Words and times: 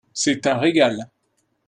C'est 0.15 0.47
un 0.47 0.57
régal! 0.57 1.07